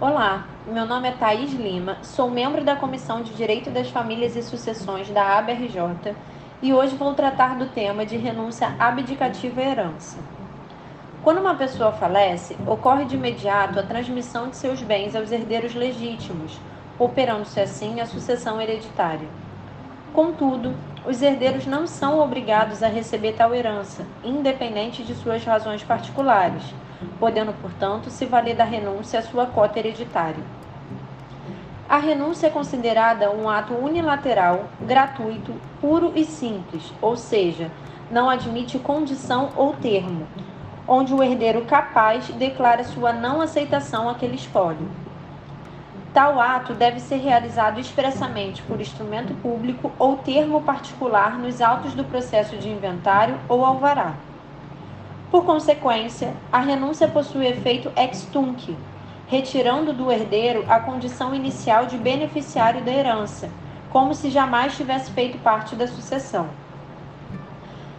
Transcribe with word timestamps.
Olá, 0.00 0.46
meu 0.64 0.86
nome 0.86 1.08
é 1.08 1.10
Thaís 1.10 1.52
Lima, 1.52 1.98
sou 2.04 2.30
membro 2.30 2.62
da 2.62 2.76
Comissão 2.76 3.20
de 3.20 3.34
Direito 3.34 3.68
das 3.68 3.90
Famílias 3.90 4.36
e 4.36 4.44
Sucessões 4.44 5.10
da 5.10 5.36
ABRJ 5.36 6.14
e 6.62 6.72
hoje 6.72 6.94
vou 6.94 7.14
tratar 7.14 7.56
do 7.58 7.66
tema 7.66 8.06
de 8.06 8.16
renúncia 8.16 8.76
abdicativa 8.78 9.60
à 9.60 9.64
herança. 9.64 10.18
Quando 11.24 11.40
uma 11.40 11.56
pessoa 11.56 11.90
falece, 11.90 12.56
ocorre 12.64 13.06
de 13.06 13.16
imediato 13.16 13.80
a 13.80 13.82
transmissão 13.82 14.48
de 14.48 14.56
seus 14.56 14.80
bens 14.80 15.16
aos 15.16 15.32
herdeiros 15.32 15.74
legítimos, 15.74 16.60
operando-se 16.96 17.58
assim 17.58 18.00
a 18.00 18.06
sucessão 18.06 18.60
hereditária. 18.60 19.28
Contudo, 20.12 20.76
os 21.06 21.22
herdeiros 21.22 21.66
não 21.66 21.86
são 21.86 22.20
obrigados 22.20 22.82
a 22.82 22.88
receber 22.88 23.32
tal 23.32 23.54
herança, 23.54 24.06
independente 24.24 25.02
de 25.02 25.14
suas 25.14 25.44
razões 25.44 25.82
particulares 25.82 26.62
podendo, 27.18 27.52
portanto, 27.60 28.10
se 28.10 28.24
valer 28.26 28.56
da 28.56 28.64
renúncia 28.64 29.18
à 29.18 29.22
sua 29.22 29.46
cota 29.46 29.78
hereditária. 29.78 30.42
A 31.88 31.98
renúncia 31.98 32.48
é 32.48 32.50
considerada 32.50 33.30
um 33.30 33.48
ato 33.48 33.72
unilateral, 33.74 34.66
gratuito, 34.82 35.54
puro 35.80 36.12
e 36.14 36.24
simples, 36.24 36.92
ou 37.00 37.16
seja, 37.16 37.70
não 38.10 38.28
admite 38.28 38.78
condição 38.78 39.50
ou 39.56 39.72
termo, 39.74 40.26
onde 40.86 41.14
o 41.14 41.22
herdeiro 41.22 41.64
capaz 41.64 42.28
declara 42.28 42.84
sua 42.84 43.12
não 43.12 43.40
aceitação 43.40 44.08
àquele 44.08 44.34
espólio. 44.34 44.88
Tal 46.18 46.40
ato 46.40 46.74
deve 46.74 46.98
ser 46.98 47.18
realizado 47.18 47.78
expressamente 47.78 48.60
por 48.62 48.80
instrumento 48.80 49.32
público 49.34 49.92
ou 50.00 50.16
termo 50.16 50.60
particular 50.62 51.38
nos 51.38 51.60
autos 51.60 51.94
do 51.94 52.02
processo 52.02 52.56
de 52.56 52.68
inventário 52.68 53.38
ou 53.48 53.64
alvará. 53.64 54.14
Por 55.30 55.44
consequência, 55.44 56.34
a 56.50 56.58
renúncia 56.58 57.06
possui 57.06 57.46
efeito 57.46 57.92
ex 57.94 58.22
tunc, 58.32 58.76
retirando 59.28 59.92
do 59.92 60.10
herdeiro 60.10 60.64
a 60.68 60.80
condição 60.80 61.32
inicial 61.32 61.86
de 61.86 61.96
beneficiário 61.96 62.82
da 62.82 62.90
herança, 62.90 63.48
como 63.88 64.12
se 64.12 64.28
jamais 64.28 64.76
tivesse 64.76 65.12
feito 65.12 65.38
parte 65.38 65.76
da 65.76 65.86
sucessão. 65.86 66.48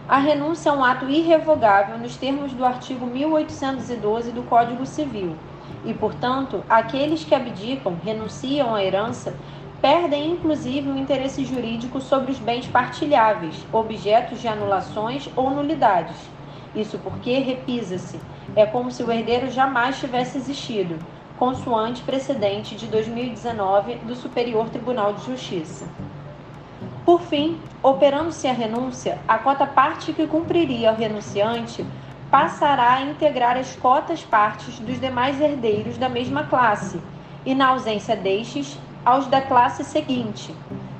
A 0.06 0.18
renúncia 0.18 0.68
é 0.68 0.72
um 0.74 0.84
ato 0.84 1.08
irrevogável 1.08 1.96
nos 1.96 2.18
termos 2.18 2.52
do 2.52 2.66
artigo 2.66 3.06
1812 3.06 4.30
do 4.30 4.42
Código 4.42 4.84
Civil, 4.84 5.38
e, 5.84 5.94
portanto, 5.94 6.64
aqueles 6.68 7.24
que 7.24 7.34
abdicam, 7.34 7.96
renunciam 8.04 8.74
à 8.74 8.84
herança, 8.84 9.34
perdem 9.80 10.32
inclusive 10.32 10.90
o 10.90 10.98
interesse 10.98 11.44
jurídico 11.44 12.00
sobre 12.00 12.32
os 12.32 12.38
bens 12.38 12.66
partilháveis, 12.66 13.66
objetos 13.72 14.40
de 14.40 14.48
anulações 14.48 15.28
ou 15.34 15.50
nulidades 15.50 16.16
isso 16.74 16.98
porque 16.98 17.38
repisa-se. 17.38 18.20
É 18.54 18.64
como 18.66 18.90
se 18.90 19.02
o 19.02 19.10
herdeiro 19.10 19.50
jamais 19.50 19.98
tivesse 19.98 20.38
existido, 20.38 20.96
consoante 21.38 22.02
precedente 22.02 22.76
de 22.76 22.86
2019 22.86 23.96
do 23.96 24.14
Superior 24.14 24.68
Tribunal 24.68 25.14
de 25.14 25.26
Justiça. 25.26 25.86
Por 27.04 27.22
fim, 27.22 27.58
operando-se 27.82 28.46
a 28.46 28.52
renúncia, 28.52 29.18
a 29.26 29.38
cota 29.38 29.66
parte 29.66 30.12
que 30.12 30.26
cumpriria 30.26 30.92
o 30.92 30.96
renunciante 30.96 31.84
passará 32.30 32.92
a 32.94 33.02
integrar 33.02 33.56
as 33.56 33.74
cotas 33.74 34.22
partes 34.22 34.78
dos 34.78 35.00
demais 35.00 35.40
herdeiros 35.40 35.98
da 35.98 36.08
mesma 36.08 36.44
classe, 36.44 37.00
e 37.44 37.54
na 37.54 37.68
ausência 37.68 38.14
destes, 38.14 38.78
aos 39.04 39.26
da 39.26 39.40
classe 39.40 39.82
seguinte, 39.82 40.54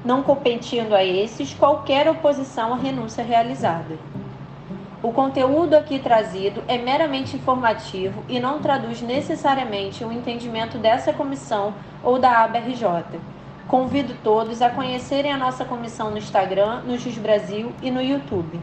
não 0.04 0.22
competindo 0.22 0.94
a 0.94 1.04
esses 1.04 1.54
qualquer 1.54 2.08
oposição 2.08 2.72
à 2.72 2.76
renúncia 2.76 3.22
realizada. 3.22 3.98
O 5.02 5.12
conteúdo 5.12 5.74
aqui 5.74 5.98
trazido 5.98 6.62
é 6.66 6.76
meramente 6.76 7.36
informativo 7.36 8.22
e 8.28 8.38
não 8.38 8.58
traduz 8.58 9.00
necessariamente 9.00 10.04
o 10.04 10.12
entendimento 10.12 10.78
dessa 10.78 11.12
comissão 11.12 11.72
ou 12.02 12.18
da 12.18 12.42
ABRJ. 12.44 13.18
Convido 13.66 14.14
todos 14.22 14.60
a 14.60 14.68
conhecerem 14.68 15.32
a 15.32 15.38
nossa 15.38 15.64
comissão 15.64 16.10
no 16.10 16.18
Instagram, 16.18 16.80
no 16.84 16.98
X 16.98 17.16
Brasil 17.16 17.72
e 17.80 17.90
no 17.90 18.02
YouTube. 18.02 18.60